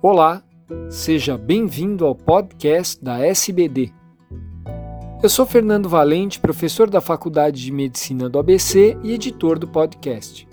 Olá, 0.00 0.44
seja 0.88 1.36
bem-vindo 1.36 2.06
ao 2.06 2.14
podcast 2.14 3.02
da 3.02 3.18
SBD. 3.18 3.92
Eu 5.20 5.28
sou 5.28 5.44
Fernando 5.44 5.88
Valente, 5.88 6.38
professor 6.38 6.88
da 6.88 7.00
Faculdade 7.00 7.60
de 7.60 7.72
Medicina 7.72 8.28
do 8.28 8.38
ABC 8.38 8.96
e 9.02 9.10
editor 9.10 9.58
do 9.58 9.66
podcast. 9.66 10.46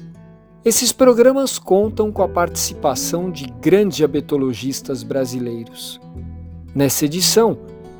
Esses 0.65 0.91
programas 0.91 1.59
contam 1.59 2.11
com 2.11 2.23
a 2.23 2.27
participação 2.27 3.29
de 3.29 3.45
grandes 3.61 3.97
diabetologistas 3.97 5.03
brasileiros. 5.03 6.01
Nessa 6.73 7.05
edição, 7.05 7.55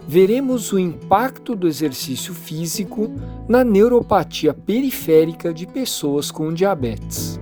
veremos 0.08 0.74
o 0.74 0.80
impacto 0.80 1.56
do 1.56 1.68
exercício 1.68 2.34
físico 2.34 3.08
na 3.48 3.64
neuropatia 3.64 4.52
periférica 4.52 5.54
de 5.54 5.68
pessoas 5.68 6.32
com 6.32 6.52
diabetes. 6.52 7.35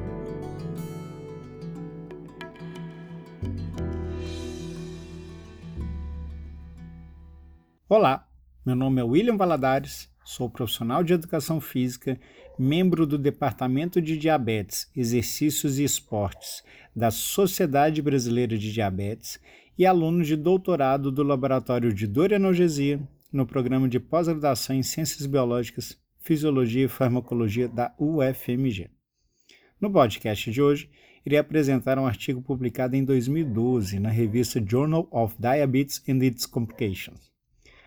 Olá, 7.96 8.28
meu 8.66 8.76
nome 8.76 9.00
é 9.00 9.04
William 9.04 9.38
Valadares, 9.38 10.10
sou 10.26 10.50
profissional 10.50 11.04
de 11.04 11.14
educação 11.14 11.62
física, 11.62 12.20
membro 12.58 13.06
do 13.06 13.20
Departamento 13.20 14.02
de 14.02 14.18
Diabetes, 14.18 14.90
Exercícios 14.98 15.78
e 15.78 15.84
Esportes 15.84 16.64
da 16.96 17.12
Sociedade 17.12 18.02
Brasileira 18.02 18.58
de 18.58 18.74
Diabetes 18.74 19.40
e 19.78 19.86
aluno 19.86 20.24
de 20.24 20.36
doutorado 20.36 21.12
do 21.12 21.22
Laboratório 21.22 21.94
de 21.94 22.08
Dor 22.08 22.32
e 22.32 22.34
Analgesia 22.34 23.00
no 23.32 23.46
programa 23.46 23.88
de 23.88 24.00
pós-graduação 24.00 24.76
em 24.76 24.82
Ciências 24.82 25.28
Biológicas, 25.28 25.96
Fisiologia 26.18 26.86
e 26.86 26.90
Farmacologia 26.90 27.68
da 27.68 27.94
UFMG. 28.00 28.90
No 29.80 29.92
podcast 29.92 30.50
de 30.50 30.60
hoje, 30.60 30.90
irei 31.24 31.38
apresentar 31.38 32.00
um 32.00 32.08
artigo 32.08 32.42
publicado 32.42 32.96
em 32.96 33.06
2012 33.06 34.00
na 34.00 34.10
revista 34.10 34.60
Journal 34.68 35.08
of 35.12 35.36
Diabetes 35.40 36.04
and 36.10 36.26
Its 36.26 36.48
Complications 36.48 37.33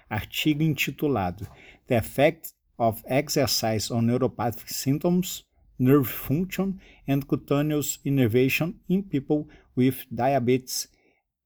artigo 0.09 0.63
intitulado 0.63 1.47
The 1.87 1.99
Effect 1.99 2.51
of 2.79 3.03
Exercise 3.07 3.93
on 3.93 4.03
Neuropathic 4.03 4.73
Symptoms, 4.73 5.45
Nerve 5.79 6.09
Function 6.09 6.75
and 7.09 7.21
Cutaneous 7.27 8.01
Innervation 8.05 8.75
in 8.89 9.03
People 9.03 9.47
with 9.77 10.07
Diabetes 10.11 10.89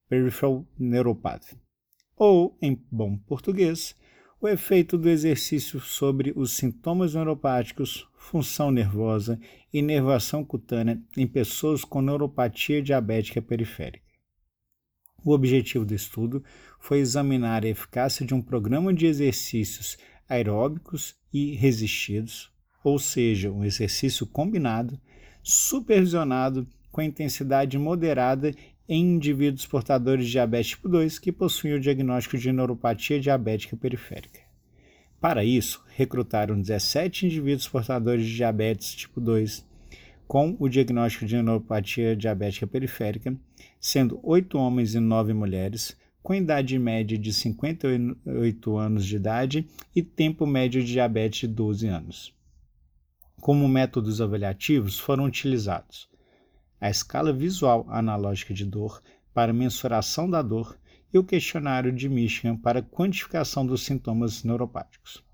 Peripheral 0.08 0.66
Neuropathy. 0.78 1.56
Ou, 2.16 2.56
em 2.60 2.78
bom 2.90 3.16
português, 3.16 3.94
o 4.40 4.48
efeito 4.48 4.96
do 4.96 5.08
exercício 5.08 5.80
sobre 5.80 6.32
os 6.34 6.52
sintomas 6.52 7.14
neuropáticos, 7.14 8.08
função 8.16 8.70
nervosa 8.70 9.38
e 9.72 9.78
inervação 9.78 10.44
cutânea 10.44 11.00
em 11.16 11.26
pessoas 11.26 11.84
com 11.84 12.00
neuropatia 12.00 12.82
diabética 12.82 13.42
periférica. 13.42 14.09
O 15.24 15.32
objetivo 15.32 15.84
do 15.84 15.94
estudo 15.94 16.42
foi 16.78 16.98
examinar 16.98 17.64
a 17.64 17.68
eficácia 17.68 18.24
de 18.24 18.34
um 18.34 18.40
programa 18.40 18.92
de 18.92 19.06
exercícios 19.06 19.98
aeróbicos 20.28 21.14
e 21.32 21.54
resistidos, 21.54 22.50
ou 22.82 22.98
seja, 22.98 23.50
um 23.50 23.64
exercício 23.64 24.26
combinado, 24.26 24.98
supervisionado 25.42 26.66
com 26.90 27.02
intensidade 27.02 27.78
moderada 27.78 28.54
em 28.88 29.14
indivíduos 29.14 29.66
portadores 29.66 30.26
de 30.26 30.32
diabetes 30.32 30.70
tipo 30.70 30.88
2 30.88 31.18
que 31.18 31.30
possuem 31.30 31.74
o 31.74 31.80
diagnóstico 31.80 32.38
de 32.38 32.50
neuropatia 32.52 33.20
diabética 33.20 33.76
periférica. 33.76 34.40
Para 35.20 35.44
isso, 35.44 35.84
recrutaram 35.94 36.60
17 36.60 37.26
indivíduos 37.26 37.68
portadores 37.68 38.26
de 38.26 38.34
diabetes 38.34 38.94
tipo 38.94 39.20
2 39.20 39.64
com 40.30 40.56
o 40.60 40.68
diagnóstico 40.68 41.26
de 41.26 41.42
neuropatia 41.42 42.14
diabética 42.14 42.64
periférica, 42.64 43.36
sendo 43.80 44.20
8 44.22 44.56
homens 44.56 44.94
e 44.94 45.00
9 45.00 45.32
mulheres, 45.32 45.96
com 46.22 46.32
idade 46.32 46.78
média 46.78 47.18
de 47.18 47.32
58 47.32 48.76
anos 48.76 49.04
de 49.04 49.16
idade 49.16 49.66
e 49.92 50.00
tempo 50.00 50.46
médio 50.46 50.84
de 50.84 50.92
diabetes 50.92 51.40
de 51.40 51.48
12 51.48 51.88
anos. 51.88 52.32
Como 53.40 53.66
métodos 53.66 54.20
avaliativos 54.20 55.00
foram 55.00 55.24
utilizados 55.24 56.08
a 56.80 56.88
escala 56.88 57.32
visual 57.32 57.84
analógica 57.90 58.54
de 58.54 58.64
dor 58.64 59.02
para 59.34 59.52
mensuração 59.52 60.30
da 60.30 60.42
dor 60.42 60.78
e 61.12 61.18
o 61.18 61.24
questionário 61.24 61.90
de 61.90 62.08
Michigan 62.08 62.56
para 62.56 62.82
quantificação 62.82 63.66
dos 63.66 63.82
sintomas 63.82 64.44
neuropáticos. 64.44 65.28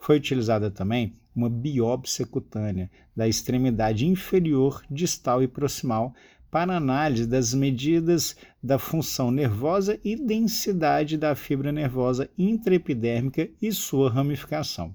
Foi 0.00 0.16
utilizada 0.16 0.70
também 0.70 1.12
uma 1.36 1.50
biópsia 1.50 2.26
cutânea 2.26 2.90
da 3.14 3.28
extremidade 3.28 4.06
inferior, 4.06 4.82
distal 4.90 5.42
e 5.42 5.46
proximal 5.46 6.14
para 6.50 6.76
análise 6.76 7.26
das 7.26 7.54
medidas 7.54 8.34
da 8.62 8.78
função 8.78 9.30
nervosa 9.30 10.00
e 10.02 10.16
densidade 10.16 11.16
da 11.16 11.36
fibra 11.36 11.70
nervosa 11.70 12.28
intraepidérmica 12.36 13.48
e 13.62 13.70
sua 13.70 14.10
ramificação. 14.10 14.94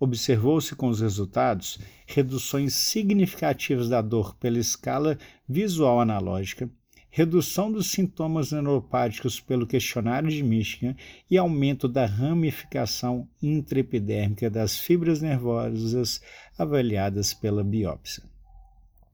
Observou-se 0.00 0.74
com 0.74 0.88
os 0.88 1.00
resultados 1.00 1.78
reduções 2.06 2.74
significativas 2.74 3.88
da 3.88 4.00
dor 4.00 4.34
pela 4.36 4.58
escala 4.58 5.18
visual 5.48 6.00
analógica, 6.00 6.68
redução 7.10 7.72
dos 7.72 7.90
sintomas 7.90 8.52
neuropáticos 8.52 9.40
pelo 9.40 9.66
questionário 9.66 10.30
de 10.30 10.42
Michigan 10.42 10.94
e 11.30 11.38
aumento 11.38 11.88
da 11.88 12.04
ramificação 12.06 13.26
intraepidérmica 13.42 14.50
das 14.50 14.78
fibras 14.78 15.22
nervosas 15.22 16.20
avaliadas 16.58 17.32
pela 17.32 17.64
biópsia. 17.64 18.22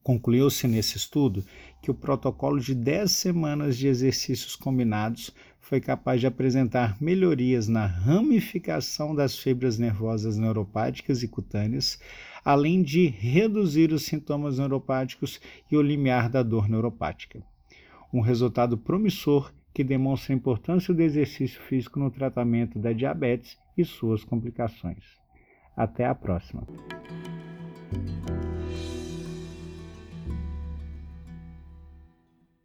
Concluiu-se 0.03 0.67
nesse 0.67 0.99
estudo 0.99 1.45
que 1.81 1.91
o 1.91 1.95
protocolo 1.95 2.61
de 2.61 2.75
10 2.75 3.11
semanas 3.11 3.79
de 3.79 3.87
exercícios 3.87 4.55
combinados 4.55 5.31
foi 5.61 5.81
capaz 5.81 6.21
de 6.21 6.27
apresentar 6.27 7.01
melhorias 7.01 7.69
na 7.69 7.87
ramificação 7.87 9.15
das 9.15 9.39
fibras 9.39 9.79
nervosas 9.79 10.37
neuropáticas 10.37 11.23
e 11.23 11.29
cutâneas, 11.29 11.99
além 12.45 12.83
de 12.83 13.07
reduzir 13.07 13.93
os 13.93 14.05
sintomas 14.05 14.59
neuropáticos 14.59 15.41
e 15.71 15.77
o 15.77 15.81
limiar 15.81 16.29
da 16.29 16.43
dor 16.43 16.69
neuropática 16.69 17.43
um 18.15 18.21
resultado 18.21 18.79
promissor 18.79 19.53
que 19.75 19.83
demonstra 19.83 20.33
a 20.33 20.37
importância 20.37 20.95
do 20.95 21.03
exercício 21.03 21.61
físico 21.63 21.99
no 21.99 22.13
tratamento 22.13 22.79
da 22.79 22.93
diabetes 22.93 23.59
e 23.77 23.85
suas 23.85 24.25
complicações. 24.25 25.05
Até 25.77 26.07
a 26.07 26.15
próxima! 26.15 26.65